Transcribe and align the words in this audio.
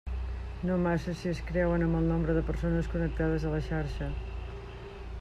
No 0.69 0.77
massa 0.85 1.13
si 1.19 1.29
es 1.33 1.41
creuen 1.51 1.85
amb 1.87 1.99
el 2.01 2.09
nombre 2.13 2.37
de 2.39 2.43
persones 2.49 2.91
connectades 2.95 3.47
a 3.47 3.53
la 3.57 3.61
xarxa. 3.71 4.13